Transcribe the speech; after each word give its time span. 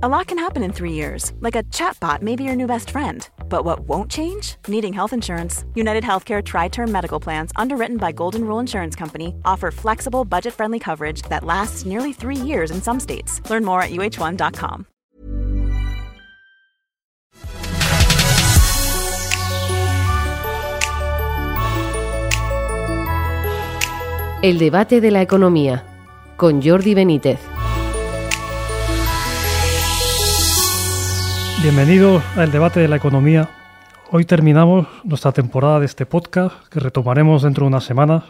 A 0.00 0.08
lot 0.08 0.28
can 0.28 0.38
happen 0.38 0.62
in 0.62 0.72
three 0.72 0.92
years, 0.92 1.32
like 1.40 1.56
a 1.56 1.64
chatbot 1.74 2.22
may 2.22 2.36
be 2.36 2.44
your 2.44 2.54
new 2.54 2.68
best 2.68 2.90
friend. 2.90 3.28
But 3.48 3.64
what 3.64 3.80
won't 3.80 4.08
change? 4.08 4.54
Needing 4.68 4.92
health 4.92 5.12
insurance. 5.12 5.64
United 5.74 6.04
Healthcare 6.04 6.40
Tri 6.40 6.68
Term 6.68 6.92
Medical 6.92 7.18
Plans, 7.18 7.50
underwritten 7.56 7.96
by 7.96 8.12
Golden 8.12 8.44
Rule 8.44 8.60
Insurance 8.60 8.94
Company, 8.94 9.34
offer 9.44 9.72
flexible, 9.72 10.24
budget 10.24 10.54
friendly 10.54 10.78
coverage 10.78 11.22
that 11.22 11.42
lasts 11.42 11.84
nearly 11.84 12.12
three 12.12 12.36
years 12.36 12.70
in 12.70 12.80
some 12.80 13.00
states. 13.00 13.42
Learn 13.50 13.64
more 13.64 13.82
at 13.82 13.90
uh1.com. 13.90 14.86
El 24.44 24.58
debate 24.58 25.00
de 25.00 25.10
la 25.10 25.22
economía, 25.22 25.82
con 26.36 26.62
Jordi 26.62 26.94
Benítez. 26.94 27.57
Bienvenidos 31.60 32.22
al 32.36 32.52
debate 32.52 32.78
de 32.78 32.86
la 32.86 32.94
economía. 32.94 33.48
Hoy 34.12 34.24
terminamos 34.24 34.86
nuestra 35.02 35.32
temporada 35.32 35.80
de 35.80 35.86
este 35.86 36.06
podcast 36.06 36.54
que 36.68 36.78
retomaremos 36.78 37.42
dentro 37.42 37.64
de 37.64 37.68
unas 37.70 37.82
semanas 37.82 38.22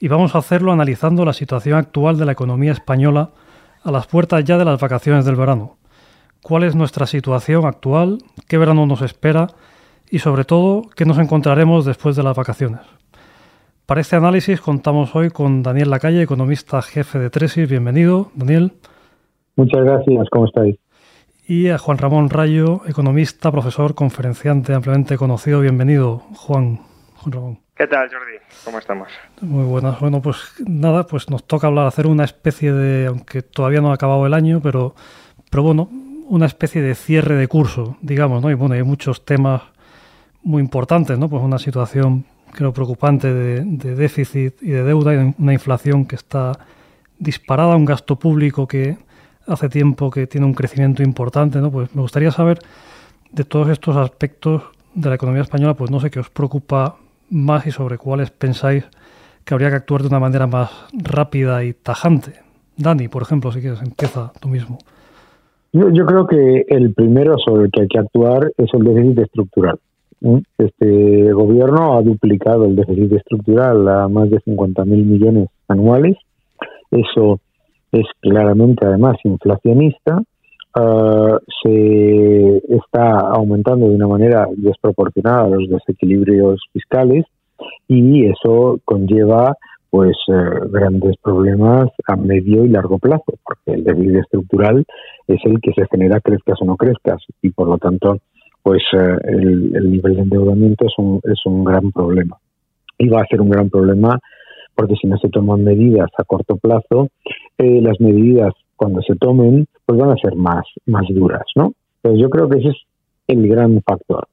y 0.00 0.08
vamos 0.08 0.34
a 0.34 0.38
hacerlo 0.38 0.72
analizando 0.72 1.26
la 1.26 1.34
situación 1.34 1.76
actual 1.76 2.16
de 2.16 2.24
la 2.24 2.32
economía 2.32 2.72
española 2.72 3.32
a 3.82 3.92
las 3.92 4.06
puertas 4.06 4.42
ya 4.44 4.56
de 4.56 4.64
las 4.64 4.80
vacaciones 4.80 5.26
del 5.26 5.36
verano. 5.36 5.76
¿Cuál 6.42 6.62
es 6.62 6.74
nuestra 6.74 7.06
situación 7.06 7.66
actual? 7.66 8.20
¿Qué 8.48 8.56
verano 8.56 8.86
nos 8.86 9.02
espera? 9.02 9.48
Y 10.10 10.20
sobre 10.20 10.44
todo, 10.44 10.88
¿qué 10.96 11.04
nos 11.04 11.18
encontraremos 11.18 11.84
después 11.84 12.16
de 12.16 12.22
las 12.22 12.34
vacaciones? 12.34 12.80
Para 13.84 14.00
este 14.00 14.16
análisis 14.16 14.62
contamos 14.62 15.14
hoy 15.14 15.28
con 15.28 15.62
Daniel 15.62 15.90
Lacalle, 15.90 16.22
economista 16.22 16.80
jefe 16.80 17.18
de 17.18 17.28
Tresis. 17.28 17.68
Bienvenido, 17.68 18.30
Daniel. 18.34 18.72
Muchas 19.54 19.84
gracias, 19.84 20.28
¿cómo 20.30 20.46
estáis? 20.46 20.76
Y 21.46 21.68
a 21.68 21.78
Juan 21.78 21.98
Ramón 21.98 22.30
Rayo, 22.30 22.80
economista, 22.86 23.50
profesor, 23.50 23.94
conferenciante 23.94 24.72
ampliamente 24.72 25.18
conocido. 25.18 25.60
Bienvenido, 25.60 26.20
Juan. 26.34 26.80
Juan 27.16 27.32
Ramón. 27.32 27.58
¿Qué 27.76 27.86
tal, 27.86 28.08
Jordi? 28.08 28.38
¿Cómo 28.64 28.78
estamos? 28.78 29.08
Muy 29.42 29.64
buenas. 29.64 30.00
Bueno, 30.00 30.22
pues 30.22 30.38
nada, 30.66 31.06
pues 31.06 31.28
nos 31.28 31.44
toca 31.44 31.66
hablar, 31.66 31.86
hacer 31.86 32.06
una 32.06 32.24
especie 32.24 32.72
de, 32.72 33.06
aunque 33.06 33.42
todavía 33.42 33.80
no 33.80 33.90
ha 33.90 33.94
acabado 33.94 34.26
el 34.26 34.32
año, 34.32 34.60
pero, 34.62 34.94
pero 35.50 35.62
bueno, 35.62 35.90
una 36.28 36.46
especie 36.46 36.80
de 36.80 36.94
cierre 36.94 37.36
de 37.36 37.48
curso, 37.48 37.98
digamos, 38.00 38.42
¿no? 38.42 38.50
Y 38.50 38.54
bueno, 38.54 38.74
hay 38.74 38.82
muchos 38.82 39.24
temas 39.24 39.62
muy 40.42 40.62
importantes, 40.62 41.18
¿no? 41.18 41.28
Pues 41.28 41.42
una 41.42 41.58
situación, 41.58 42.24
creo, 42.52 42.72
preocupante 42.72 43.32
de, 43.32 43.64
de 43.64 43.94
déficit 43.94 44.62
y 44.62 44.70
de 44.70 44.84
deuda, 44.84 45.14
y 45.14 45.34
una 45.36 45.52
inflación 45.52 46.06
que 46.06 46.16
está 46.16 46.52
disparada, 47.18 47.76
un 47.76 47.84
gasto 47.84 48.16
público 48.16 48.66
que 48.66 48.96
hace 49.46 49.68
tiempo 49.68 50.10
que 50.10 50.26
tiene 50.26 50.46
un 50.46 50.54
crecimiento 50.54 51.02
importante, 51.02 51.60
¿no? 51.60 51.70
Pues 51.70 51.94
me 51.94 52.02
gustaría 52.02 52.30
saber 52.30 52.58
de 53.32 53.44
todos 53.44 53.68
estos 53.68 53.96
aspectos 53.96 54.62
de 54.94 55.08
la 55.08 55.16
economía 55.16 55.42
española, 55.42 55.74
pues 55.74 55.90
no 55.90 56.00
sé 56.00 56.10
qué 56.10 56.20
os 56.20 56.30
preocupa 56.30 56.96
más 57.30 57.66
y 57.66 57.70
sobre 57.70 57.98
cuáles 57.98 58.30
pensáis 58.30 58.84
que 59.44 59.54
habría 59.54 59.70
que 59.70 59.76
actuar 59.76 60.02
de 60.02 60.08
una 60.08 60.20
manera 60.20 60.46
más 60.46 60.70
rápida 60.92 61.64
y 61.64 61.74
tajante. 61.74 62.32
Dani, 62.76 63.08
por 63.08 63.22
ejemplo, 63.22 63.52
si 63.52 63.60
quieres, 63.60 63.80
empieza 63.82 64.32
tú 64.40 64.48
mismo. 64.48 64.78
Yo, 65.72 66.06
creo 66.06 66.26
que 66.26 66.64
el 66.68 66.94
primero 66.94 67.36
sobre 67.44 67.64
el 67.64 67.70
que 67.72 67.82
hay 67.82 67.88
que 67.88 67.98
actuar 67.98 68.52
es 68.56 68.72
el 68.72 68.84
déficit 68.84 69.18
estructural. 69.18 69.78
Este 70.56 71.32
gobierno 71.32 71.98
ha 71.98 72.02
duplicado 72.02 72.64
el 72.64 72.76
déficit 72.76 73.12
estructural 73.12 73.88
a 73.88 74.08
más 74.08 74.30
de 74.30 74.38
50.000 74.38 74.86
millones 74.86 75.48
anuales. 75.66 76.16
Eso 76.92 77.40
es 77.94 78.06
claramente 78.20 78.86
además 78.86 79.16
inflacionista, 79.24 80.22
ah, 80.74 81.38
se 81.62 82.62
está 82.68 83.20
aumentando 83.20 83.88
de 83.88 83.94
una 83.94 84.08
manera 84.08 84.46
desproporcionada 84.56 85.48
los 85.48 85.68
desequilibrios 85.68 86.60
fiscales 86.72 87.24
y 87.88 88.26
eso 88.26 88.80
conlleva 88.84 89.56
pues 89.90 90.16
eh, 90.26 90.32
grandes 90.70 91.16
problemas 91.22 91.88
a 92.08 92.16
medio 92.16 92.64
y 92.64 92.68
largo 92.68 92.98
plazo, 92.98 93.32
porque 93.44 93.74
el 93.74 93.84
déficit 93.84 94.16
estructural 94.16 94.84
es 95.28 95.38
el 95.44 95.60
que 95.60 95.72
se 95.72 95.86
genera 95.88 96.20
crezcas 96.20 96.60
o 96.62 96.64
no 96.64 96.76
crezcas 96.76 97.22
y 97.42 97.50
por 97.50 97.68
lo 97.68 97.78
tanto 97.78 98.18
pues 98.64 98.82
eh, 98.92 99.16
el, 99.24 99.76
el, 99.76 99.92
nivel 99.92 100.16
de 100.16 100.22
endeudamiento 100.22 100.86
es 100.86 100.94
un, 100.98 101.20
es 101.22 101.38
un 101.44 101.62
gran 101.62 101.92
problema. 101.92 102.38
Y 102.98 103.08
va 103.08 103.20
a 103.20 103.26
ser 103.26 103.40
un 103.40 103.50
gran 103.50 103.70
problema 103.70 104.18
porque 104.74 104.94
si 105.00 105.06
no 105.06 105.16
se 105.18 105.28
toman 105.28 105.64
medidas 105.64 106.10
a 106.18 106.24
corto 106.24 106.56
plazo, 106.56 107.08
eh, 107.58 107.80
las 107.80 108.00
medidas 108.00 108.52
cuando 108.76 109.00
se 109.02 109.14
tomen 109.16 109.66
pues 109.86 109.98
van 109.98 110.10
a 110.10 110.16
ser 110.16 110.34
más, 110.36 110.64
más 110.86 111.04
duras, 111.08 111.44
¿no? 111.56 111.72
Pues 112.02 112.18
yo 112.18 112.28
creo 112.28 112.48
que 112.48 112.58
ese 112.58 112.68
es 112.68 112.76
el 113.28 113.46
gran 113.48 113.80
factor. 113.82 114.26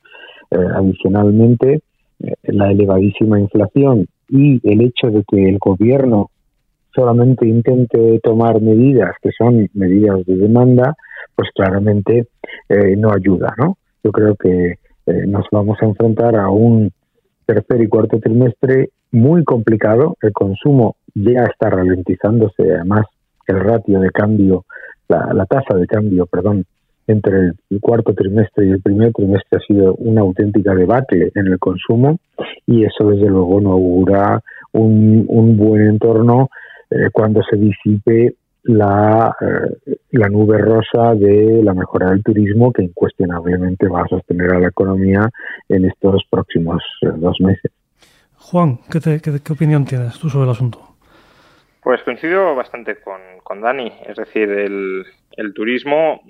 Eh, 0.50 0.58
adicionalmente, 0.76 1.82
eh, 2.20 2.34
la 2.44 2.72
elevadísima 2.72 3.40
inflación 3.40 4.08
y 4.30 4.60
el 4.70 4.82
hecho 4.82 5.08
de 5.08 5.24
que 5.28 5.50
el 5.50 5.58
gobierno 5.60 6.30
solamente 6.94 7.48
intente 7.48 8.20
tomar 8.22 8.62
medidas 8.62 9.16
que 9.22 9.30
son 9.38 9.70
medidas 9.74 10.26
de 10.26 10.36
demanda, 10.36 10.96
pues 11.36 11.50
claramente 11.56 12.28
no 12.98 13.12
ayuda, 13.12 13.54
¿no? 13.58 13.78
Yo 14.04 14.12
creo 14.12 14.36
que 14.36 14.76
nos 15.26 15.46
vamos 15.52 15.78
a 15.82 15.86
enfrentar 15.86 16.36
a 16.36 16.50
un 16.50 16.92
tercer 17.46 17.82
y 17.82 17.88
cuarto 17.88 18.20
trimestre 18.20 18.90
muy 19.12 19.44
complicado. 19.44 20.18
El 20.22 20.34
consumo 20.34 20.96
ya 21.14 21.44
está 21.44 21.70
ralentizándose, 21.70 22.64
además 22.76 23.06
el 23.48 23.60
ratio 23.60 24.00
de 24.00 24.10
cambio, 24.12 24.66
la, 25.08 25.46
tasa 25.46 25.76
de 25.76 25.88
cambio, 25.88 26.26
perdón, 26.26 26.66
entre 27.08 27.52
el 27.70 27.82
cuarto 27.82 28.14
trimestre 28.14 28.68
y 28.68 28.70
el 28.70 28.82
primer 28.82 29.12
trimestre 29.12 29.60
ha 29.60 29.66
sido 29.66 29.96
una 29.96 30.22
auténtica 30.22 30.74
debacle 30.74 31.32
en 31.36 31.48
el 31.48 31.60
consumo 31.60 32.20
y 32.66 32.86
eso 32.86 33.10
desde 33.10 33.28
luego 33.28 33.60
no 33.60 33.72
augura 33.74 34.42
un, 34.72 35.58
buen 35.58 35.88
entorno 35.88 36.50
eh, 36.90 37.10
cuando 37.12 37.42
se 37.44 37.58
disipe 37.58 38.36
la, 38.64 39.36
eh, 39.42 39.96
la 40.12 40.30
nube 40.30 40.60
rosa 40.60 41.16
de 41.16 41.62
la 41.64 41.74
mejora 41.74 42.12
del 42.12 42.24
turismo 42.24 42.72
que 42.72 42.84
incuestionablemente 42.84 43.88
va 43.90 44.04
a 44.04 44.08
sostener 44.08 44.54
a 44.54 44.60
la 44.60 44.68
economía 44.68 45.28
en 45.68 45.86
estos 45.86 46.24
próximos 46.30 46.82
eh, 47.02 47.10
dos 47.18 47.38
meses. 47.42 47.72
Juan, 48.42 48.80
¿qué, 48.92 49.22
qué, 49.22 49.54
opinión 49.54 49.86
tienes 49.86 50.20
tú 50.20 50.28
sobre 50.28 50.46
el 50.46 50.52
asunto? 50.52 50.98
Pues 51.82 52.02
coincido 52.04 52.56
bastante 52.56 53.00
con, 53.00 53.22
con 53.44 53.62
Dani. 53.62 53.94
Es 54.06 54.18
decir, 54.18 54.50
el, 54.50 55.06
el, 55.38 55.54
turismo 55.54 56.22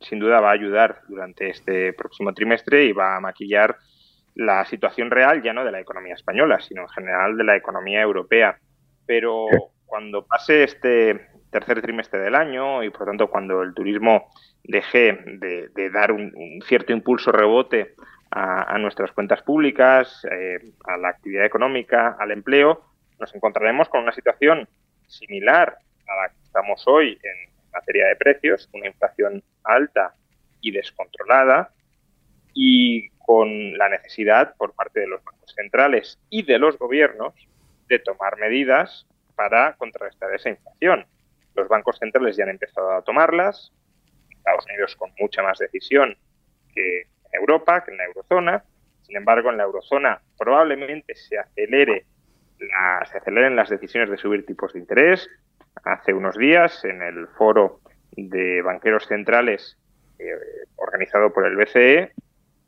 sin 0.00 0.18
duda 0.18 0.40
va 0.40 0.50
a 0.50 0.54
ayudar 0.54 1.02
durante 1.08 1.48
este 1.48 1.92
próximo 1.92 2.34
trimestre 2.34 2.84
y 2.84 2.92
va 2.92 3.16
a 3.16 3.20
maquillar 3.20 3.76
la 4.34 4.64
situación 4.64 5.10
real 5.10 5.40
ya 5.42 5.52
no 5.52 5.64
de 5.64 5.70
la 5.70 5.80
economía 5.80 6.14
española, 6.14 6.60
sino 6.60 6.82
en 6.82 6.88
general 6.88 7.36
de 7.36 7.44
la 7.44 7.56
economía 7.56 8.02
europea. 8.02 8.58
Pero 9.06 9.46
cuando 9.86 10.26
pase 10.26 10.64
este 10.64 11.28
tercer 11.50 11.80
trimestre 11.80 12.20
del 12.20 12.34
año 12.34 12.82
y 12.82 12.90
por 12.90 13.06
tanto 13.06 13.28
cuando 13.28 13.62
el 13.62 13.72
turismo 13.72 14.30
deje 14.64 15.18
de, 15.38 15.68
de 15.68 15.90
dar 15.90 16.10
un, 16.10 16.32
un, 16.34 16.60
cierto 16.66 16.92
impulso 16.92 17.30
rebote 17.30 17.94
a, 18.34 18.78
nuestras 18.78 19.12
cuentas 19.12 19.42
públicas, 19.42 20.26
eh, 20.30 20.58
a 20.84 20.96
la 20.96 21.08
actividad 21.08 21.44
económica, 21.44 22.16
al 22.18 22.30
empleo, 22.30 22.82
nos 23.20 23.34
encontraremos 23.34 23.88
con 23.88 24.02
una 24.02 24.12
situación 24.12 24.66
similar 25.06 25.76
a 26.08 26.22
la 26.22 26.28
que 26.30 26.42
estamos 26.42 26.82
hoy 26.86 27.18
en 27.22 27.52
materia 27.72 28.06
de 28.06 28.16
precios, 28.16 28.68
una 28.72 28.86
inflación 28.86 29.42
alta 29.64 30.14
y 30.62 30.70
descontrolada 30.70 31.72
y 32.54 33.10
con 33.18 33.76
la 33.76 33.90
necesidad 33.90 34.54
por 34.56 34.74
parte 34.74 35.00
de 35.00 35.08
los 35.08 35.22
bancos 35.22 35.52
centrales 35.54 36.18
y 36.30 36.42
de 36.42 36.58
los 36.58 36.78
gobiernos 36.78 37.34
de 37.88 37.98
tomar 37.98 38.38
medidas 38.38 39.06
para 39.34 39.74
contrarrestar 39.74 40.34
esa 40.34 40.48
inflación. 40.48 41.06
Los 41.54 41.68
bancos 41.68 41.98
centrales 41.98 42.36
ya 42.36 42.44
han 42.44 42.50
empezado 42.50 42.92
a 42.92 43.02
tomarlas, 43.02 43.72
Estados 44.30 44.64
Unidos 44.66 44.96
con 44.96 45.12
mucha 45.18 45.42
más 45.42 45.58
decisión 45.58 46.16
que 46.74 47.06
Europa, 47.32 47.84
que 47.84 47.90
en 47.90 47.98
la 47.98 48.04
eurozona. 48.04 48.64
Sin 49.02 49.16
embargo, 49.16 49.50
en 49.50 49.56
la 49.56 49.64
eurozona 49.64 50.20
probablemente 50.38 51.14
se 51.14 51.38
acelere 51.38 52.06
se 53.10 53.18
aceleren 53.18 53.56
las 53.56 53.68
decisiones 53.68 54.10
de 54.10 54.16
subir 54.16 54.46
tipos 54.46 54.72
de 54.72 54.80
interés. 54.80 55.28
Hace 55.84 56.12
unos 56.14 56.36
días, 56.36 56.84
en 56.84 57.02
el 57.02 57.26
foro 57.28 57.80
de 58.12 58.62
banqueros 58.62 59.06
centrales 59.06 59.78
eh, 60.18 60.26
organizado 60.76 61.32
por 61.32 61.46
el 61.46 61.56
BCE, 61.56 62.12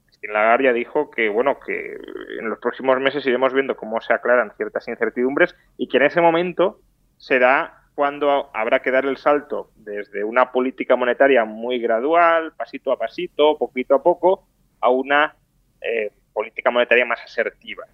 Christine 0.06 0.32
Lagarde 0.32 0.72
dijo 0.72 1.11
que 1.11 1.28
bueno 1.28 1.58
que 1.61 1.96
en 2.38 2.49
los 2.49 2.58
próximos 2.58 2.99
meses 2.99 3.26
iremos 3.26 3.52
viendo 3.52 3.76
cómo 3.76 4.00
se 4.00 4.14
aclaran 4.14 4.52
ciertas 4.56 4.88
incertidumbres 4.88 5.55
y 5.76 5.88
que 5.88 5.99
en 5.99 6.05
ese 6.05 6.20
momento 6.20 6.81
será 7.19 7.84
cuando 7.94 8.50
habrá 8.55 8.81
que 8.81 8.90
dar 8.90 9.05
el 9.05 9.19
salto 9.19 9.70
desde 9.76 10.25
una 10.25 10.50
política 10.50 10.96
monetaria 10.96 11.44
muy 11.44 11.78
gradual, 11.78 12.52
pasito 12.56 12.90
a 12.90 12.99
pasito, 12.99 13.56
poquito 13.56 13.94
a 13.94 14.02
poco, 14.02 14.49
a 14.81 14.91
una 14.91 15.37
eh, 15.81 16.11
política 16.32 16.71
monetaria 16.71 17.05
más 17.05 17.21
asertiva. 17.21 17.85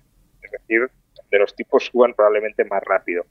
Es 0.43 0.50
decir, 0.50 0.91
de 1.31 1.38
los 1.38 1.55
tipos 1.55 1.87
suban 1.87 2.15
probablemente 2.15 2.65
más 2.65 2.82
rápido. 2.82 3.25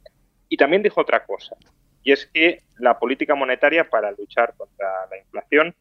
Y 0.48 0.57
también 0.57 0.81
dijo 0.81 1.01
otra 1.01 1.25
cosa, 1.25 1.56
y 2.04 2.12
es 2.12 2.25
que 2.34 2.63
la 2.78 2.98
política 2.98 3.36
monetaria 3.36 3.90
para 3.90 4.12
luchar 4.12 4.54
contra 4.56 4.88
la 5.10 5.18
inflación 5.18 5.75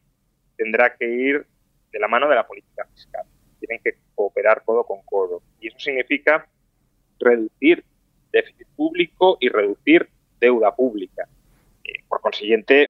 tendrá 0.57 0.95
que 0.95 1.09
ir 1.09 1.45
de 1.91 1.99
la 1.99 2.07
mano 2.07 2.27
de 2.27 2.35
la 2.35 2.45
política 2.45 2.85
fiscal. 2.93 3.25
Tienen 3.59 3.81
que 3.83 3.95
cooperar 4.15 4.63
codo 4.63 4.83
con 4.83 5.01
codo. 5.03 5.41
Y 5.59 5.69
eso 5.69 5.79
significa 5.79 6.47
reducir 7.19 7.83
déficit 8.31 8.67
público 8.75 9.37
y 9.39 9.49
reducir 9.49 10.09
deuda 10.39 10.75
pública. 10.75 11.27
Eh, 11.83 12.03
por 12.07 12.21
consiguiente. 12.21 12.89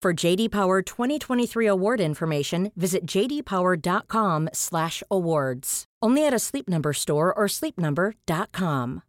For 0.00 0.14
JD 0.14 0.50
Power 0.50 0.80
2023 0.80 1.66
award 1.66 2.00
information, 2.00 2.72
visit 2.74 3.04
jdpower.com/awards. 3.04 5.84
Only 6.00 6.26
at 6.26 6.32
a 6.32 6.38
Sleep 6.38 6.66
Number 6.66 6.94
store 6.94 7.34
or 7.36 7.46
sleepnumber.com. 7.46 9.02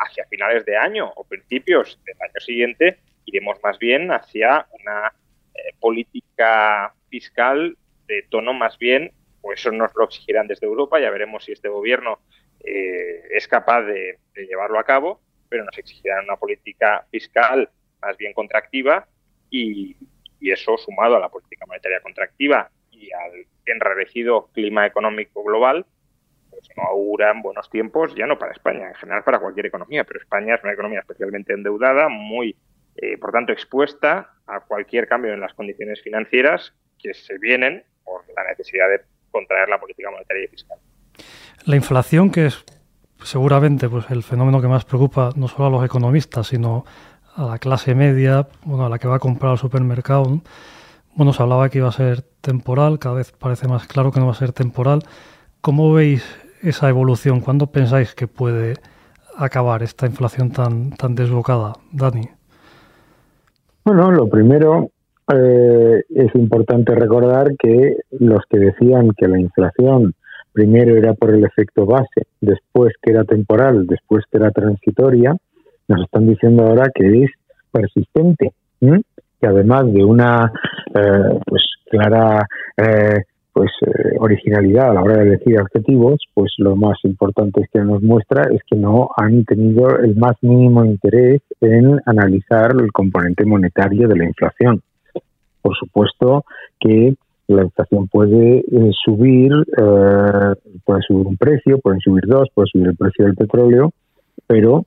Hacia 0.00 0.24
finales 0.30 0.64
de 0.64 0.78
año 0.78 1.12
o 1.14 1.24
principios 1.24 2.00
del 2.06 2.16
año 2.22 2.40
siguiente 2.40 3.00
iremos 3.26 3.58
más 3.62 3.78
bien 3.78 4.10
hacia 4.12 4.66
una 4.80 5.12
eh, 5.54 5.74
política 5.78 6.94
fiscal 7.10 7.76
de 8.06 8.22
tono 8.30 8.54
más 8.54 8.78
bien, 8.78 9.12
pues 9.42 9.60
eso 9.60 9.72
nos 9.72 9.94
lo 9.94 10.04
exigirán 10.04 10.46
desde 10.46 10.66
Europa, 10.66 10.98
ya 10.98 11.10
veremos 11.10 11.44
si 11.44 11.52
este 11.52 11.68
gobierno 11.68 12.20
eh, 12.60 13.24
es 13.36 13.46
capaz 13.46 13.82
de, 13.82 14.18
de 14.32 14.46
llevarlo 14.46 14.78
a 14.78 14.84
cabo, 14.84 15.20
pero 15.48 15.64
nos 15.64 15.76
exigirán 15.78 16.24
una 16.24 16.36
política 16.36 17.06
fiscal 17.10 17.68
más 18.00 18.16
bien 18.16 18.32
contractiva 18.32 19.06
y, 19.50 19.96
eso 20.40 20.78
sumado 20.78 21.16
a 21.16 21.20
la 21.20 21.28
política 21.28 21.66
monetaria 21.66 22.00
contractiva 22.00 22.70
y 22.92 23.10
al 23.12 23.44
enrarecido 23.66 24.48
clima 24.52 24.86
económico 24.86 25.42
global, 25.42 25.84
pues 26.48 26.62
no 26.76 26.84
auguran 26.84 27.42
buenos 27.42 27.68
tiempos, 27.68 28.14
ya 28.14 28.24
no 28.26 28.38
para 28.38 28.52
España, 28.52 28.88
en 28.88 28.94
general 28.94 29.24
para 29.24 29.40
cualquier 29.40 29.66
economía, 29.66 30.04
pero 30.04 30.20
España 30.20 30.54
es 30.54 30.62
una 30.62 30.72
economía 30.72 31.00
especialmente 31.00 31.52
endeudada, 31.52 32.08
muy, 32.08 32.56
eh, 32.96 33.18
por 33.18 33.32
tanto, 33.32 33.52
expuesta 33.52 34.30
a 34.46 34.60
cualquier 34.60 35.08
cambio 35.08 35.34
en 35.34 35.40
las 35.40 35.52
condiciones 35.54 36.00
financieras 36.02 36.72
que 36.98 37.12
se 37.14 37.36
vienen 37.38 37.82
por 38.04 38.22
la 38.34 38.44
necesidad 38.44 38.88
de 38.88 39.00
contraer 39.32 39.68
la 39.68 39.80
política 39.80 40.10
monetaria 40.10 40.44
y 40.44 40.48
fiscal. 40.48 40.78
La 41.66 41.76
inflación, 41.76 42.30
que 42.30 42.46
es 42.46 42.64
seguramente 43.22 43.88
pues 43.88 44.10
el 44.10 44.22
fenómeno 44.22 44.60
que 44.60 44.68
más 44.68 44.84
preocupa 44.84 45.30
no 45.36 45.48
solo 45.48 45.66
a 45.66 45.70
los 45.70 45.84
economistas, 45.84 46.48
sino 46.48 46.84
a 47.34 47.44
la 47.44 47.58
clase 47.58 47.94
media, 47.94 48.48
bueno, 48.64 48.86
a 48.86 48.88
la 48.88 48.98
que 48.98 49.08
va 49.08 49.16
a 49.16 49.20
comprar 49.20 49.52
al 49.52 49.58
supermercado. 49.58 50.40
Bueno, 51.14 51.32
se 51.32 51.42
hablaba 51.42 51.68
que 51.68 51.78
iba 51.78 51.88
a 51.88 51.92
ser 51.92 52.22
temporal, 52.40 52.98
cada 52.98 53.16
vez 53.16 53.32
parece 53.32 53.68
más 53.68 53.86
claro 53.86 54.12
que 54.12 54.20
no 54.20 54.26
va 54.26 54.32
a 54.32 54.36
ser 54.36 54.52
temporal. 54.52 55.00
¿Cómo 55.60 55.92
veis 55.92 56.24
esa 56.62 56.88
evolución? 56.88 57.40
¿Cuándo 57.40 57.68
pensáis 57.68 58.14
que 58.14 58.26
puede 58.26 58.74
acabar 59.36 59.82
esta 59.82 60.06
inflación 60.06 60.50
tan, 60.50 60.90
tan 60.90 61.14
desbocada, 61.14 61.74
Dani? 61.92 62.28
Bueno, 63.84 64.10
lo 64.10 64.28
primero 64.28 64.90
eh, 65.32 66.02
es 66.10 66.34
importante 66.34 66.94
recordar 66.94 67.54
que 67.58 67.96
los 68.18 68.42
que 68.50 68.58
decían 68.58 69.10
que 69.16 69.28
la 69.28 69.38
inflación 69.38 70.14
primero 70.58 70.96
era 70.96 71.14
por 71.14 71.32
el 71.32 71.44
efecto 71.44 71.86
base, 71.86 72.26
después 72.40 72.92
que 73.00 73.12
era 73.12 73.22
temporal, 73.22 73.86
después 73.86 74.24
que 74.28 74.38
era 74.38 74.50
transitoria, 74.50 75.36
nos 75.86 76.02
están 76.02 76.26
diciendo 76.26 76.64
ahora 76.64 76.90
que 76.92 77.22
es 77.22 77.30
persistente, 77.70 78.50
¿sí? 78.80 78.88
que 79.40 79.46
además 79.46 79.84
de 79.92 80.04
una 80.04 80.52
eh, 80.96 81.38
pues 81.46 81.62
clara 81.88 82.44
eh, 82.76 83.22
pues 83.52 83.70
eh, 83.86 84.16
originalidad 84.18 84.90
a 84.90 84.94
la 84.94 85.02
hora 85.02 85.18
de 85.18 85.28
elegir 85.28 85.60
objetivos, 85.60 86.16
pues 86.34 86.52
lo 86.58 86.74
más 86.74 86.98
importante 87.04 87.62
que 87.72 87.78
nos 87.78 88.02
muestra 88.02 88.48
es 88.50 88.60
que 88.68 88.76
no 88.76 89.10
han 89.16 89.44
tenido 89.44 89.96
el 90.00 90.16
más 90.16 90.34
mínimo 90.42 90.84
interés 90.84 91.40
en 91.60 92.00
analizar 92.04 92.72
el 92.72 92.90
componente 92.90 93.44
monetario 93.44 94.08
de 94.08 94.16
la 94.16 94.24
inflación. 94.24 94.82
Por 95.62 95.76
supuesto 95.76 96.44
que 96.80 97.14
la 97.48 97.64
inflación 97.64 98.08
puede 98.08 98.58
eh, 98.58 98.90
subir, 99.04 99.52
eh, 99.52 100.54
puede 100.84 101.02
subir 101.02 101.26
un 101.26 101.36
precio, 101.36 101.78
pueden 101.78 102.00
subir 102.00 102.26
dos, 102.26 102.48
puede 102.54 102.68
subir 102.70 102.88
el 102.88 102.96
precio 102.96 103.24
del 103.24 103.34
petróleo, 103.34 103.92
pero 104.46 104.84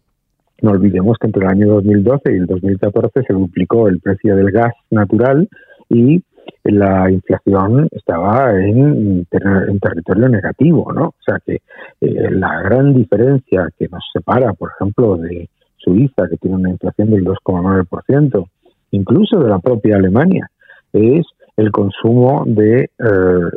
no 0.61 0.71
olvidemos 0.71 1.17
que 1.19 1.27
entre 1.27 1.43
el 1.43 1.51
año 1.51 1.67
2012 1.73 2.21
y 2.31 2.37
el 2.37 2.45
2014 2.45 3.23
se 3.27 3.33
duplicó 3.33 3.87
el 3.87 3.99
precio 3.99 4.35
del 4.35 4.51
gas 4.51 4.73
natural 4.91 5.49
y 5.89 6.23
la 6.63 7.09
inflación 7.09 7.87
estaba 7.91 8.51
en, 8.51 9.25
territorio 9.25 10.29
negativo, 10.29 10.91
¿no? 10.93 11.05
O 11.07 11.23
sea 11.25 11.39
que 11.43 11.61
eh, 12.01 12.31
la 12.31 12.61
gran 12.61 12.93
diferencia 12.93 13.69
que 13.77 13.87
nos 13.87 14.03
separa, 14.13 14.53
por 14.53 14.69
ejemplo, 14.75 15.17
de 15.17 15.49
Suiza, 15.77 16.27
que 16.29 16.37
tiene 16.37 16.57
una 16.57 16.69
inflación 16.69 17.09
del 17.09 17.25
2,9%, 17.25 18.47
incluso 18.91 19.39
de 19.39 19.49
la 19.49 19.57
propia 19.57 19.95
Alemania, 19.95 20.47
es 20.93 21.25
el 21.57 21.71
consumo 21.71 22.43
de 22.45 22.83
eh, 22.83 22.89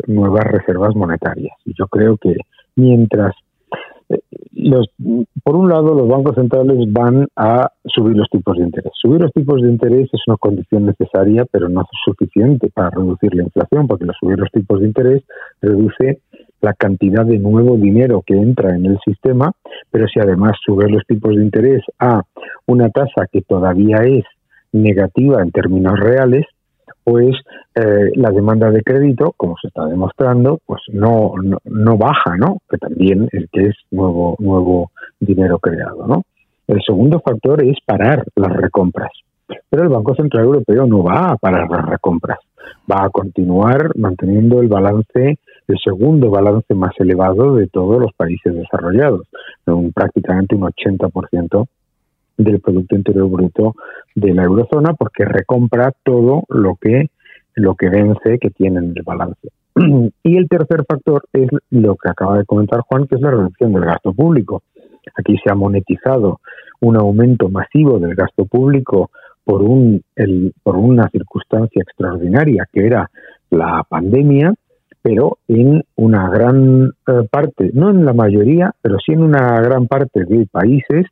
nuevas 0.06 0.44
reservas 0.44 0.94
monetarias. 0.94 1.56
Y 1.64 1.72
yo 1.78 1.86
creo 1.86 2.16
que 2.16 2.36
mientras 2.76 3.34
los, 4.52 4.86
por 5.42 5.56
un 5.56 5.68
lado, 5.68 5.94
los 5.94 6.08
bancos 6.08 6.34
centrales 6.36 6.76
van 6.92 7.26
a 7.36 7.70
subir 7.84 8.16
los 8.16 8.28
tipos 8.30 8.56
de 8.56 8.64
interés. 8.64 8.92
Subir 9.00 9.20
los 9.20 9.32
tipos 9.32 9.60
de 9.60 9.68
interés 9.68 10.08
es 10.12 10.20
una 10.26 10.36
condición 10.36 10.86
necesaria, 10.86 11.44
pero 11.50 11.68
no 11.68 11.82
es 11.82 11.86
suficiente 12.04 12.70
para 12.72 12.90
reducir 12.90 13.34
la 13.34 13.44
inflación, 13.44 13.86
porque 13.86 14.06
subir 14.20 14.38
los 14.38 14.50
tipos 14.50 14.80
de 14.80 14.86
interés 14.86 15.22
reduce 15.60 16.20
la 16.60 16.72
cantidad 16.72 17.26
de 17.26 17.38
nuevo 17.38 17.76
dinero 17.76 18.22
que 18.26 18.34
entra 18.34 18.74
en 18.74 18.86
el 18.86 18.98
sistema, 19.04 19.52
pero 19.90 20.06
si 20.08 20.18
además 20.18 20.52
sube 20.64 20.88
los 20.88 21.04
tipos 21.06 21.36
de 21.36 21.42
interés 21.42 21.82
a 21.98 22.22
una 22.66 22.88
tasa 22.88 23.26
que 23.30 23.42
todavía 23.42 23.98
es 24.04 24.24
negativa 24.72 25.42
en 25.42 25.50
términos 25.50 25.98
reales, 26.00 26.46
pues 27.04 27.36
eh, 27.74 28.12
la 28.16 28.30
demanda 28.30 28.70
de 28.70 28.82
crédito, 28.82 29.34
como 29.36 29.56
se 29.60 29.68
está 29.68 29.86
demostrando, 29.86 30.58
pues 30.64 30.80
no, 30.92 31.34
no, 31.64 31.98
baja, 31.98 32.36
¿no? 32.38 32.58
Que 32.68 32.78
también 32.78 33.28
es 33.30 33.44
que 33.52 33.66
es 33.68 33.76
nuevo, 33.90 34.36
nuevo 34.38 34.90
dinero 35.20 35.58
creado, 35.58 36.06
¿no? 36.06 36.22
El 36.66 36.80
segundo 36.82 37.20
factor 37.20 37.62
es 37.62 37.76
parar 37.84 38.24
las 38.36 38.52
recompras. 38.56 39.10
Pero 39.68 39.82
el 39.82 39.90
Banco 39.90 40.14
Central 40.14 40.44
Europeo 40.44 40.86
no 40.86 41.02
va 41.02 41.32
a 41.32 41.36
parar 41.36 41.68
las 41.68 41.84
recompras, 41.84 42.38
va 42.90 43.04
a 43.04 43.10
continuar 43.10 43.90
manteniendo 43.96 44.62
el 44.62 44.68
balance, 44.68 45.38
el 45.68 45.78
segundo 45.84 46.30
balance 46.30 46.74
más 46.74 46.92
elevado 46.98 47.56
de 47.56 47.66
todos 47.66 48.00
los 48.00 48.14
países 48.14 48.54
desarrollados, 48.54 49.28
un, 49.66 49.92
prácticamente 49.92 50.54
un 50.54 50.62
80% 50.62 51.66
del 52.36 52.60
Producto 52.60 52.96
Interior 52.96 53.28
Bruto 53.28 53.74
de 54.14 54.34
la 54.34 54.44
eurozona 54.44 54.94
porque 54.94 55.24
recompra 55.24 55.92
todo 56.02 56.44
lo 56.48 56.76
que 56.76 57.10
lo 57.56 57.74
que 57.76 57.88
vence 57.88 58.38
que 58.40 58.50
tiene 58.50 58.80
en 58.80 58.92
el 58.96 59.02
balance. 59.02 59.48
Y 60.22 60.36
el 60.36 60.48
tercer 60.48 60.84
factor 60.88 61.24
es 61.32 61.48
lo 61.70 61.96
que 61.96 62.08
acaba 62.08 62.38
de 62.38 62.44
comentar 62.44 62.80
Juan, 62.80 63.06
que 63.06 63.16
es 63.16 63.20
la 63.20 63.30
reducción 63.30 63.72
del 63.72 63.84
gasto 63.84 64.12
público. 64.12 64.62
Aquí 65.16 65.36
se 65.44 65.52
ha 65.52 65.54
monetizado 65.54 66.40
un 66.80 66.96
aumento 66.96 67.48
masivo 67.48 67.98
del 67.98 68.14
gasto 68.14 68.46
público 68.46 69.10
por, 69.44 69.62
un, 69.62 70.02
el, 70.16 70.52
por 70.62 70.76
una 70.76 71.08
circunstancia 71.10 71.82
extraordinaria 71.82 72.66
que 72.72 72.86
era 72.86 73.10
la 73.50 73.84
pandemia, 73.88 74.54
pero 75.04 75.36
en 75.48 75.84
una 75.96 76.30
gran 76.30 76.86
eh, 77.06 77.28
parte, 77.30 77.70
no 77.74 77.90
en 77.90 78.06
la 78.06 78.14
mayoría, 78.14 78.72
pero 78.80 78.96
sí 79.04 79.12
en 79.12 79.22
una 79.22 79.60
gran 79.60 79.86
parte 79.86 80.24
de 80.24 80.46
países, 80.50 81.04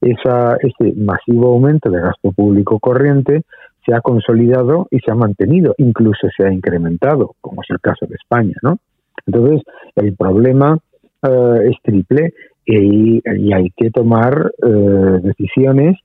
esa, 0.00 0.56
ese 0.60 0.94
masivo 0.96 1.48
aumento 1.48 1.90
de 1.90 2.00
gasto 2.00 2.30
público 2.30 2.78
corriente 2.78 3.42
se 3.84 3.92
ha 3.92 4.00
consolidado 4.02 4.86
y 4.92 5.00
se 5.00 5.10
ha 5.10 5.16
mantenido, 5.16 5.74
incluso 5.78 6.28
se 6.36 6.46
ha 6.46 6.52
incrementado, 6.52 7.34
como 7.40 7.62
es 7.62 7.70
el 7.70 7.80
caso 7.80 8.06
de 8.06 8.14
España, 8.14 8.54
¿no? 8.62 8.78
Entonces, 9.26 9.62
el 9.96 10.14
problema 10.14 10.78
eh, 11.24 11.70
es 11.70 11.76
triple 11.82 12.32
y, 12.64 13.20
hay 13.52 13.70
que 13.76 13.90
tomar 13.90 14.52
eh, 14.62 15.20
decisiones 15.24 15.98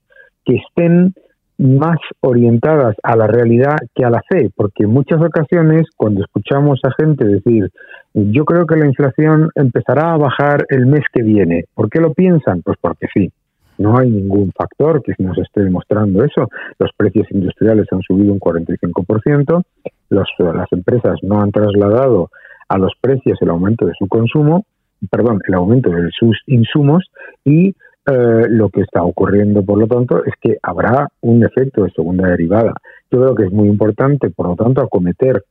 que 0.44 0.56
estén 0.56 1.14
más 1.58 1.98
orientadas 2.20 2.96
a 3.02 3.16
la 3.16 3.26
realidad 3.26 3.76
que 3.94 4.04
a 4.04 4.10
la 4.10 4.22
fe, 4.28 4.50
porque 4.54 4.84
en 4.84 4.90
muchas 4.90 5.20
ocasiones 5.22 5.86
cuando 5.96 6.22
escuchamos 6.22 6.80
a 6.84 6.90
gente 7.02 7.24
decir, 7.24 7.70
yo 8.14 8.44
creo 8.44 8.66
que 8.66 8.76
la 8.76 8.86
inflación 8.86 9.50
empezará 9.54 10.12
a 10.12 10.18
bajar 10.18 10.66
el 10.68 10.86
mes 10.86 11.04
que 11.12 11.22
viene, 11.22 11.64
¿por 11.74 11.88
qué 11.88 12.00
lo 12.00 12.12
piensan? 12.12 12.62
Pues 12.62 12.76
porque 12.80 13.06
sí. 13.12 13.30
No 13.78 13.98
hay 13.98 14.08
ningún 14.08 14.52
factor 14.52 15.02
que 15.02 15.12
nos 15.18 15.36
esté 15.36 15.62
demostrando 15.62 16.24
eso. 16.24 16.48
Los 16.78 16.90
precios 16.96 17.26
industriales 17.30 17.86
han 17.92 18.00
subido 18.00 18.32
un 18.32 18.40
45%, 18.40 19.62
los, 20.08 20.28
las 20.38 20.72
empresas 20.72 21.18
no 21.22 21.42
han 21.42 21.52
trasladado 21.52 22.30
a 22.68 22.78
los 22.78 22.92
precios 23.00 23.38
el 23.42 23.50
aumento 23.50 23.84
de 23.84 23.92
su 23.98 24.08
consumo, 24.08 24.64
perdón, 25.10 25.40
el 25.46 25.54
aumento 25.54 25.90
de 25.90 26.08
sus 26.18 26.38
insumos 26.46 27.04
y 27.44 27.74
eh, 28.06 28.46
lo 28.48 28.68
que 28.68 28.82
está 28.82 29.02
ocurriendo, 29.02 29.64
por 29.64 29.78
lo 29.78 29.86
tanto, 29.86 30.24
es 30.24 30.34
que 30.40 30.58
habrá 30.62 31.08
un 31.22 31.44
efecto 31.44 31.84
de 31.84 31.90
segunda 31.90 32.28
derivada. 32.28 32.74
Yo 33.10 33.20
creo 33.20 33.34
que 33.34 33.44
es 33.44 33.52
muy 33.52 33.68
importante, 33.68 34.30
por 34.30 34.48
lo 34.48 34.56
tanto, 34.56 34.80
acometer 34.80 35.44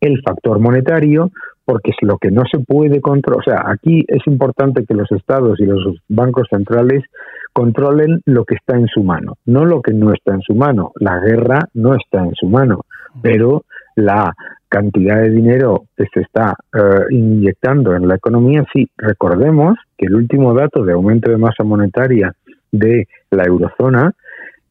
el 0.00 0.22
factor 0.22 0.60
monetario, 0.60 1.30
porque 1.64 1.90
es 1.90 1.96
lo 2.02 2.16
que 2.18 2.30
no 2.30 2.42
se 2.50 2.60
puede 2.60 3.00
controlar. 3.00 3.40
O 3.40 3.42
sea, 3.42 3.62
aquí 3.66 4.04
es 4.06 4.24
importante 4.26 4.84
que 4.86 4.94
los 4.94 5.10
estados 5.12 5.58
y 5.60 5.66
los 5.66 5.98
bancos 6.08 6.46
centrales 6.50 7.02
controlen 7.52 8.20
lo 8.26 8.44
que 8.44 8.54
está 8.54 8.76
en 8.76 8.86
su 8.86 9.02
mano, 9.02 9.36
no 9.44 9.64
lo 9.64 9.82
que 9.82 9.92
no 9.92 10.12
está 10.12 10.34
en 10.34 10.42
su 10.42 10.54
mano. 10.54 10.92
La 11.00 11.18
guerra 11.18 11.68
no 11.74 11.94
está 11.94 12.20
en 12.20 12.34
su 12.34 12.46
mano, 12.46 12.82
pero 13.20 13.64
la 13.98 14.34
cantidad 14.68 15.20
de 15.22 15.30
dinero 15.30 15.84
que 15.96 16.04
se 16.12 16.20
está 16.20 16.54
eh, 16.72 17.04
inyectando 17.10 17.94
en 17.96 18.06
la 18.06 18.14
economía, 18.14 18.64
sí, 18.72 18.88
recordemos 18.96 19.76
que 19.96 20.06
el 20.06 20.14
último 20.14 20.54
dato 20.54 20.84
de 20.84 20.92
aumento 20.92 21.30
de 21.30 21.38
masa 21.38 21.64
monetaria 21.64 22.32
de 22.70 23.08
la 23.30 23.44
eurozona 23.44 24.12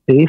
es 0.06 0.28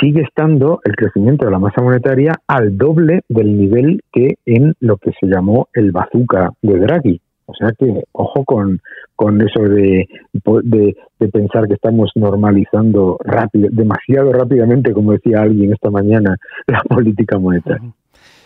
sigue 0.00 0.22
estando 0.22 0.80
el 0.84 0.96
crecimiento 0.96 1.44
de 1.44 1.52
la 1.52 1.60
masa 1.60 1.80
monetaria 1.80 2.32
al 2.48 2.76
doble 2.76 3.20
del 3.28 3.56
nivel 3.56 4.02
que 4.12 4.34
en 4.44 4.74
lo 4.80 4.96
que 4.96 5.12
se 5.20 5.26
llamó 5.26 5.68
el 5.72 5.92
bazooka 5.92 6.50
de 6.62 6.78
Draghi. 6.80 7.20
O 7.46 7.54
sea 7.54 7.70
que, 7.78 8.02
ojo 8.12 8.44
con, 8.44 8.80
con 9.14 9.40
eso 9.42 9.62
de, 9.62 10.08
de, 10.32 11.28
pensar 11.28 11.68
que 11.68 11.74
estamos 11.74 12.10
normalizando 12.14 13.18
rápido, 13.22 13.68
demasiado 13.70 14.32
rápidamente, 14.32 14.92
como 14.92 15.12
decía 15.12 15.42
alguien 15.42 15.72
esta 15.72 15.90
mañana, 15.90 16.36
la 16.66 16.80
política 16.80 17.38
monetaria. 17.38 17.92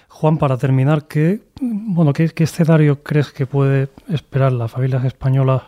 Juan, 0.08 0.38
para 0.38 0.56
terminar, 0.56 1.06
¿qué, 1.06 1.42
bueno, 1.60 2.12
¿qué, 2.12 2.32
escenario 2.36 3.02
crees 3.02 3.30
que 3.30 3.46
puede 3.46 3.88
esperar 4.08 4.52
las 4.52 4.70
familias 4.70 5.04
españolas 5.04 5.62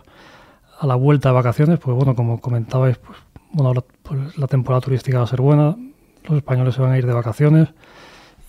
a 0.80 0.86
la 0.86 0.96
vuelta 0.96 1.28
de 1.28 1.34
vacaciones? 1.34 1.78
Pues 1.78 1.96
bueno, 1.96 2.16
como 2.16 2.40
comentabais, 2.40 2.98
pues, 2.98 3.18
bueno, 3.52 3.84
pues, 4.02 4.36
la 4.36 4.46
temporada 4.46 4.80
turística 4.80 5.18
va 5.18 5.24
a 5.24 5.28
ser 5.28 5.40
buena, 5.40 5.76
los 6.24 6.38
españoles 6.38 6.74
se 6.74 6.82
van 6.82 6.92
a 6.92 6.98
ir 6.98 7.06
de 7.06 7.12
vacaciones 7.12 7.68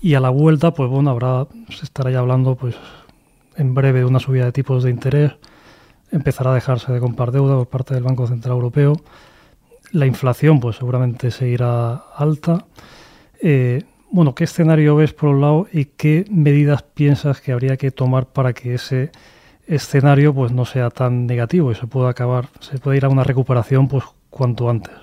y 0.02 0.16
a 0.16 0.20
la 0.20 0.30
vuelta, 0.30 0.74
pues 0.74 0.90
bueno, 0.90 1.12
habrá, 1.12 1.48
se 1.70 1.86
estará 1.86 2.10
ya 2.10 2.20
hablando 2.20 2.56
pues 2.56 2.76
en 3.56 3.76
breve 3.76 4.00
de 4.00 4.06
una 4.06 4.20
subida 4.20 4.46
de 4.46 4.52
tipos 4.52 4.84
de 4.84 4.90
interés, 4.90 5.34
empezará 6.12 6.52
a 6.52 6.56
dejarse 6.56 6.92
de 6.92 7.00
comprar 7.00 7.32
deuda 7.32 7.56
por 7.56 7.68
parte 7.68 7.94
del 7.94 8.04
Banco 8.04 8.26
Central 8.26 8.54
Europeo, 8.54 8.94
la 9.92 10.08
inflación 10.08 10.60
pues 10.60 10.78
seguramente 10.78 11.32
seguirá 11.32 11.94
alta. 12.16 12.66
Eh, 13.42 13.84
bueno, 14.12 14.36
¿qué 14.36 14.44
escenario 14.44 14.96
ves 14.96 15.14
por 15.14 15.30
un 15.30 15.42
lado 15.42 15.68
y 15.72 15.86
qué 15.86 16.26
medidas 16.30 16.84
piensas 16.84 17.42
que 17.42 17.52
habría 17.52 17.78
que 17.78 17.92
tomar 17.92 18.26
para 18.28 18.54
que 18.54 18.74
ese 18.76 19.12
escenario 19.68 20.34
pues 20.34 20.52
no 20.52 20.66
sea 20.66 20.90
tan 20.90 21.26
negativo 21.26 21.72
y 21.72 21.76
se 21.76 21.88
pueda 21.88 22.10
acabar, 22.10 22.46
se 22.60 22.78
pueda 22.78 22.98
ir 22.98 23.06
a 23.06 23.10
una 23.10 23.24
recuperación 23.24 23.88
pues 23.88 24.04
cuanto 24.30 24.70
antes? 24.70 24.94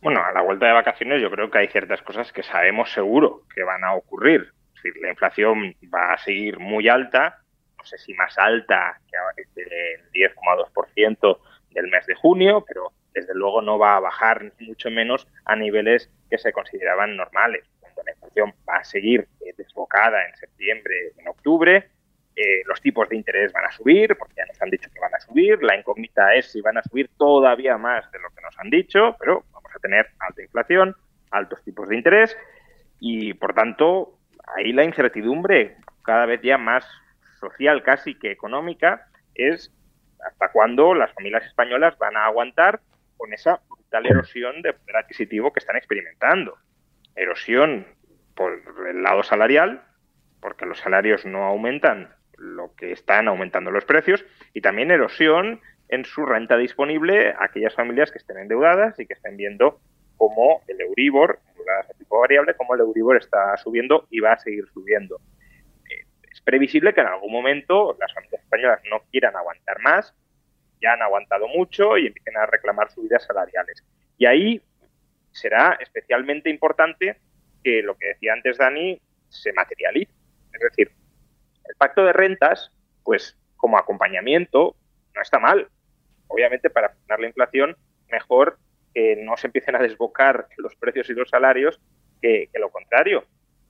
Bueno, 0.00 0.20
a 0.24 0.32
la 0.32 0.40
vuelta 0.40 0.66
de 0.66 0.72
vacaciones 0.72 1.20
yo 1.20 1.30
creo 1.30 1.50
que 1.50 1.58
hay 1.58 1.68
ciertas 1.68 2.00
cosas 2.02 2.32
que 2.32 2.42
sabemos 2.42 2.90
seguro 2.92 3.42
que 3.54 3.62
van 3.62 3.84
a 3.84 3.94
ocurrir 3.94 4.52
decir, 4.82 5.00
la 5.02 5.10
inflación 5.10 5.74
va 5.92 6.12
a 6.14 6.18
seguir 6.18 6.58
muy 6.58 6.88
alta, 6.88 7.38
no 7.78 7.84
sé 7.84 7.98
si 7.98 8.14
más 8.14 8.36
alta 8.38 8.98
que 9.10 9.62
el 9.62 10.10
10,2% 10.12 11.38
del 11.70 11.88
mes 11.88 12.06
de 12.06 12.14
junio, 12.14 12.64
pero 12.66 12.92
desde 13.14 13.34
luego 13.34 13.62
no 13.62 13.78
va 13.78 13.96
a 13.96 14.00
bajar 14.00 14.52
mucho 14.60 14.90
menos 14.90 15.26
a 15.44 15.56
niveles 15.56 16.10
que 16.28 16.38
se 16.38 16.52
consideraban 16.52 17.16
normales. 17.16 17.64
Cuando 17.80 18.02
la 18.04 18.12
inflación 18.12 18.54
va 18.68 18.76
a 18.76 18.84
seguir 18.84 19.26
eh, 19.40 19.54
desbocada 19.56 20.24
en 20.26 20.36
septiembre, 20.36 21.12
en 21.18 21.28
octubre, 21.28 21.90
eh, 22.36 22.62
los 22.66 22.80
tipos 22.80 23.08
de 23.08 23.16
interés 23.16 23.52
van 23.52 23.66
a 23.66 23.72
subir, 23.72 24.16
porque 24.16 24.34
ya 24.36 24.46
nos 24.46 24.62
han 24.62 24.70
dicho 24.70 24.88
que 24.92 25.00
van 25.00 25.14
a 25.14 25.20
subir, 25.20 25.62
la 25.62 25.76
incógnita 25.76 26.34
es 26.34 26.50
si 26.50 26.60
van 26.60 26.78
a 26.78 26.82
subir 26.82 27.10
todavía 27.18 27.76
más 27.76 28.10
de 28.12 28.18
lo 28.20 28.30
que 28.30 28.40
nos 28.40 28.58
han 28.58 28.70
dicho, 28.70 29.16
pero 29.18 29.44
vamos 29.52 29.70
a 29.74 29.78
tener 29.80 30.06
alta 30.20 30.42
inflación, 30.42 30.96
altos 31.30 31.62
tipos 31.64 31.88
de 31.88 31.96
interés 31.96 32.36
y 33.00 33.34
por 33.34 33.54
tanto 33.54 34.18
ahí 34.56 34.72
la 34.72 34.84
incertidumbre, 34.84 35.76
cada 36.02 36.26
vez 36.26 36.40
ya 36.42 36.56
más 36.56 36.86
social 37.40 37.82
casi 37.82 38.14
que 38.14 38.30
económica, 38.30 39.08
es 39.34 39.72
hasta 40.24 40.50
cuándo 40.52 40.94
las 40.94 41.12
familias 41.14 41.44
españolas 41.44 41.98
van 41.98 42.16
a 42.16 42.26
aguantar 42.26 42.80
con 43.20 43.34
esa 43.34 43.60
brutal 43.68 44.06
erosión 44.06 44.62
de 44.62 44.72
poder 44.72 44.96
adquisitivo 44.96 45.52
que 45.52 45.60
están 45.60 45.76
experimentando. 45.76 46.56
Erosión 47.14 47.86
por 48.34 48.62
el 48.88 49.02
lado 49.02 49.22
salarial, 49.22 49.82
porque 50.40 50.64
los 50.64 50.78
salarios 50.78 51.26
no 51.26 51.44
aumentan 51.44 52.14
lo 52.38 52.74
que 52.74 52.92
están 52.92 53.28
aumentando 53.28 53.70
los 53.70 53.84
precios, 53.84 54.24
y 54.54 54.62
también 54.62 54.90
erosión 54.90 55.60
en 55.90 56.06
su 56.06 56.24
renta 56.24 56.56
disponible 56.56 57.32
a 57.32 57.44
aquellas 57.44 57.74
familias 57.74 58.10
que 58.10 58.18
estén 58.18 58.38
endeudadas 58.38 58.98
y 58.98 59.06
que 59.06 59.12
estén 59.12 59.36
viendo 59.36 59.80
cómo 60.16 60.62
el 60.66 60.80
Euribor 60.80 61.40
a 61.78 61.92
tipo 61.94 62.20
variable, 62.20 62.54
como 62.54 62.74
el 62.74 62.80
Euribor 62.80 63.18
está 63.18 63.56
subiendo 63.58 64.06
y 64.10 64.20
va 64.20 64.32
a 64.32 64.38
seguir 64.38 64.66
subiendo. 64.72 65.20
Eh, 65.90 66.04
es 66.32 66.40
previsible 66.40 66.94
que 66.94 67.02
en 67.02 67.08
algún 67.08 67.32
momento 67.32 67.96
las 68.00 68.12
familias 68.14 68.42
españolas 68.42 68.80
no 68.90 69.00
quieran 69.10 69.36
aguantar 69.36 69.80
más, 69.80 70.14
ya 70.80 70.92
han 70.94 71.02
aguantado 71.02 71.48
mucho 71.48 71.96
y 71.98 72.06
empiecen 72.06 72.36
a 72.36 72.46
reclamar 72.46 72.90
subidas 72.90 73.24
salariales. 73.24 73.84
Y 74.18 74.26
ahí 74.26 74.62
será 75.32 75.78
especialmente 75.80 76.50
importante 76.50 77.16
que 77.62 77.82
lo 77.82 77.96
que 77.96 78.08
decía 78.08 78.32
antes 78.32 78.58
Dani 78.58 79.00
se 79.28 79.52
materialice. 79.52 80.12
Es 80.52 80.60
decir, 80.60 80.92
el 81.68 81.74
pacto 81.76 82.04
de 82.04 82.12
rentas, 82.12 82.72
pues 83.04 83.36
como 83.56 83.78
acompañamiento, 83.78 84.76
no 85.14 85.22
está 85.22 85.38
mal. 85.38 85.68
Obviamente 86.28 86.70
para 86.70 86.90
frenar 86.90 87.20
la 87.20 87.26
inflación, 87.26 87.76
mejor 88.10 88.58
que 88.94 89.16
no 89.16 89.36
se 89.36 89.46
empiecen 89.46 89.76
a 89.76 89.80
desbocar 89.80 90.48
los 90.56 90.74
precios 90.76 91.08
y 91.10 91.14
los 91.14 91.28
salarios 91.28 91.80
que, 92.20 92.48
lo 92.54 92.70
contrario. 92.70 93.24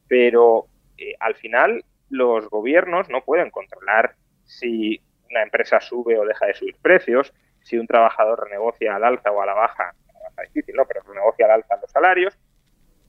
Pero 0.08 0.66
eh, 0.96 1.14
al 1.20 1.34
final 1.34 1.84
los 2.08 2.48
gobiernos 2.48 3.08
no 3.08 3.22
pueden 3.22 3.50
controlar 3.50 4.16
si 4.44 5.02
una 5.30 5.42
empresa 5.42 5.80
sube 5.80 6.18
o 6.18 6.24
deja 6.24 6.46
de 6.46 6.54
subir 6.54 6.76
precios, 6.82 7.32
si 7.62 7.78
un 7.78 7.86
trabajador 7.86 8.44
renegocia 8.44 8.96
al 8.96 9.04
alza 9.04 9.30
o 9.30 9.40
a 9.40 9.46
la 9.46 9.54
baja, 9.54 9.94
es 10.42 10.52
difícil, 10.52 10.74
¿no? 10.76 10.86
Pero 10.86 11.02
renegocia 11.02 11.46
al 11.46 11.52
alza 11.52 11.78
los 11.80 11.90
salarios, 11.90 12.38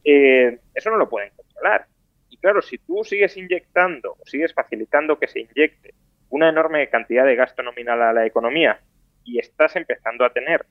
eh, 0.03 0.59
eso 0.73 0.89
no 0.89 0.97
lo 0.97 1.09
pueden 1.09 1.31
controlar. 1.35 1.87
Y 2.29 2.37
claro, 2.37 2.61
si 2.61 2.77
tú 2.77 3.03
sigues 3.03 3.35
inyectando 3.37 4.13
o 4.19 4.25
sigues 4.25 4.53
facilitando 4.53 5.19
que 5.19 5.27
se 5.27 5.41
inyecte 5.41 5.93
una 6.29 6.49
enorme 6.49 6.89
cantidad 6.89 7.25
de 7.25 7.35
gasto 7.35 7.61
nominal 7.61 8.01
a 8.01 8.13
la 8.13 8.25
economía 8.25 8.79
y 9.23 9.39
estás 9.39 9.75
empezando 9.75 10.25
a 10.25 10.31
tener 10.31 10.65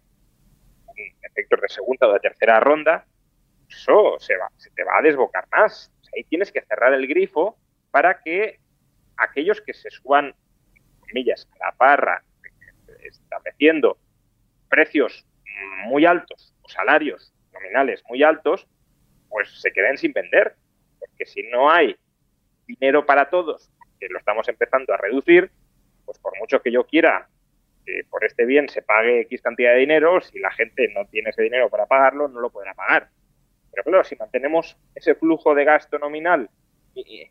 efectos 1.22 1.60
de 1.60 1.68
segunda 1.68 2.08
o 2.08 2.12
de 2.12 2.20
tercera 2.20 2.60
ronda, 2.60 3.06
eso 3.68 4.16
se, 4.18 4.36
va, 4.36 4.48
se 4.56 4.70
te 4.70 4.84
va 4.84 4.98
a 4.98 5.02
desbocar 5.02 5.46
más. 5.52 5.92
ahí 6.16 6.24
tienes 6.24 6.50
que 6.50 6.62
cerrar 6.62 6.92
el 6.92 7.06
grifo 7.06 7.56
para 7.90 8.20
que 8.20 8.58
aquellos 9.16 9.60
que 9.60 9.74
se 9.74 9.90
suban, 9.90 10.34
comillas, 11.10 11.48
a 11.60 11.66
la 11.66 11.72
parra, 11.72 12.22
estableciendo 13.02 13.98
precios 14.68 15.26
muy 15.84 16.06
altos 16.06 16.54
o 16.62 16.68
salarios 16.68 17.32
nominales 17.52 18.02
muy 18.08 18.22
altos, 18.22 18.66
pues 19.28 19.60
se 19.60 19.72
queden 19.72 19.98
sin 19.98 20.12
vender. 20.12 20.54
Porque 20.98 21.26
si 21.26 21.42
no 21.50 21.70
hay 21.70 21.96
dinero 22.66 23.04
para 23.04 23.28
todos, 23.28 23.70
que 23.98 24.08
lo 24.08 24.18
estamos 24.18 24.48
empezando 24.48 24.94
a 24.94 24.96
reducir, 24.96 25.50
pues 26.04 26.18
por 26.18 26.38
mucho 26.38 26.62
que 26.62 26.72
yo 26.72 26.86
quiera 26.86 27.28
que 27.84 28.02
por 28.10 28.24
este 28.24 28.44
bien 28.44 28.68
se 28.68 28.82
pague 28.82 29.22
X 29.22 29.42
cantidad 29.42 29.72
de 29.72 29.78
dinero, 29.78 30.20
si 30.20 30.38
la 30.38 30.50
gente 30.50 30.88
no 30.94 31.06
tiene 31.06 31.30
ese 31.30 31.42
dinero 31.42 31.70
para 31.70 31.86
pagarlo, 31.86 32.28
no 32.28 32.40
lo 32.40 32.50
podrá 32.50 32.74
pagar. 32.74 33.08
Pero 33.70 33.84
claro, 33.84 34.04
si 34.04 34.16
mantenemos 34.16 34.76
ese 34.94 35.14
flujo 35.14 35.54
de 35.54 35.64
gasto 35.64 35.98
nominal 35.98 36.50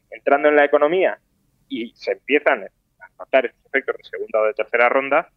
entrando 0.09 0.50
en 0.50 0.55
la 0.55 0.65
economía 0.65 1.19
y 1.67 1.93
se 1.95 2.13
empiezan 2.13 2.69
a 3.19 3.23
notar 3.23 3.45
estos 3.45 3.65
efectos 3.65 3.97
de 3.97 4.03
segunda 4.03 4.41
o 4.41 4.45
de 4.45 4.53
tercera 4.53 4.89
ronda, 4.89 5.29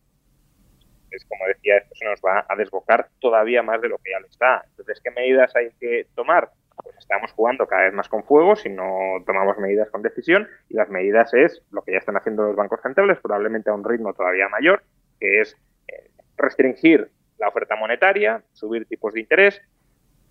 es 1.11 1.25
como 1.27 1.47
decía, 1.47 1.79
esto 1.79 1.95
se 1.95 2.05
nos 2.07 2.21
va 2.21 2.45
a 2.49 2.57
desbocar 2.57 3.09
todavía 3.21 3.63
más 3.63 3.81
de 3.83 3.89
lo 3.89 3.99
que 3.99 4.11
ya 4.13 4.21
lo 4.21 4.27
está. 4.27 4.65
Entonces, 4.71 5.01
¿qué 5.03 5.11
medidas 5.11 5.55
hay 5.55 5.71
que 5.79 6.07
tomar? 6.15 6.51
Pues 6.83 6.97
estamos 6.97 7.31
jugando 7.33 7.67
cada 7.67 7.85
vez 7.85 7.93
más 7.93 8.09
con 8.09 8.25
fuego 8.25 8.57
si 8.57 8.71
no 8.71 9.23
tomamos 9.27 9.59
medidas 9.59 9.91
con 9.91 10.03
decisión 10.03 10.49
y 10.69 10.75
las 10.75 10.89
medidas 10.89 11.33
es 11.35 11.63
lo 11.71 11.83
que 11.83 11.93
ya 11.93 11.99
están 11.99 12.17
haciendo 12.17 12.45
los 12.45 12.57
bancos 12.57 12.81
centrales, 12.81 13.19
probablemente 13.21 13.71
a 13.71 13.75
un 13.75 13.85
ritmo 13.85 14.15
todavía 14.15 14.49
mayor, 14.49 14.83
que 15.21 15.41
es 15.41 15.57
eh, 15.89 16.11
restringir 16.37 17.11
la 17.39 17.49
oferta 17.49 17.77
monetaria, 17.77 18.43
subir 18.53 18.87
tipos 18.87 19.13
de 19.13 19.21
interés, 19.21 19.61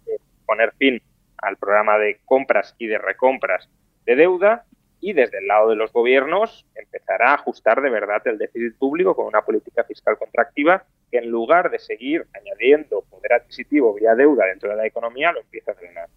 eh, 0.07 0.17
poner 0.45 0.73
fin 0.77 1.01
al 1.37 1.57
programa 1.57 1.97
de 1.99 2.19
compras 2.25 2.75
y 2.79 2.87
de 2.87 2.97
recompras 2.97 3.69
de 4.05 4.15
deuda 4.15 4.65
y 5.01 5.13
desde 5.13 5.39
el 5.39 5.47
lado 5.47 5.69
de 5.69 5.75
los 5.75 5.91
gobiernos 5.91 6.65
empezará 6.75 7.31
a 7.31 7.33
ajustar 7.33 7.81
de 7.81 7.89
verdad 7.89 8.21
el 8.25 8.37
déficit 8.37 8.77
público 8.77 9.15
con 9.15 9.25
una 9.25 9.41
política 9.41 9.83
fiscal 9.83 10.17
contractiva 10.17 10.83
que 11.09 11.17
en 11.17 11.29
lugar 11.29 11.71
de 11.71 11.79
seguir 11.79 12.25
añadiendo 12.33 13.01
poder 13.09 13.33
adquisitivo 13.33 13.93
vía 13.93 14.15
deuda 14.15 14.45
dentro 14.45 14.69
de 14.69 14.77
la 14.77 14.85
economía 14.85 15.31
lo 15.31 15.41
empieza 15.41 15.71
a 15.71 15.75
frenar. 15.75 16.07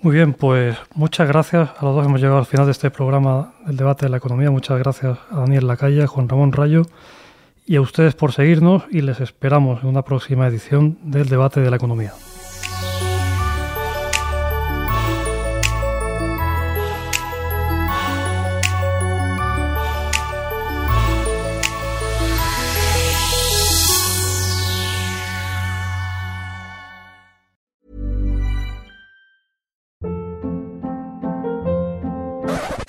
Muy 0.00 0.14
bien, 0.14 0.32
pues 0.32 0.76
muchas 0.94 1.26
gracias 1.28 1.70
a 1.76 1.84
los 1.84 1.94
dos. 1.94 2.06
Hemos 2.06 2.20
llegado 2.20 2.38
al 2.38 2.46
final 2.46 2.66
de 2.66 2.72
este 2.72 2.90
programa 2.90 3.54
del 3.66 3.76
debate 3.76 4.06
de 4.06 4.10
la 4.10 4.18
economía. 4.18 4.50
Muchas 4.50 4.78
gracias 4.78 5.18
a 5.30 5.40
Daniel 5.40 5.66
Lacaya, 5.66 6.06
Juan 6.06 6.28
Ramón 6.28 6.52
Rayo 6.52 6.82
y 7.66 7.76
a 7.76 7.80
ustedes 7.80 8.14
por 8.14 8.32
seguirnos 8.32 8.84
y 8.90 9.02
les 9.02 9.20
esperamos 9.20 9.82
en 9.82 9.90
una 9.90 10.02
próxima 10.02 10.46
edición 10.46 10.98
del 11.02 11.28
debate 11.28 11.60
de 11.60 11.70
la 11.70 11.76
economía. 11.76 12.12